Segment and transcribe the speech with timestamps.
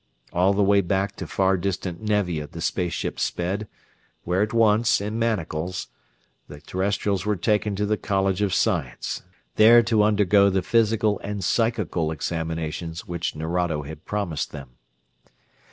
[0.33, 3.67] All the way back to far distant Nevia the space ship sped,
[4.23, 5.89] where at once, in manacles,
[6.47, 9.21] the Terrestrials were taken to the College of Science,
[9.57, 14.69] there to undergo the physical and psychical examinations which Nerado had promised them.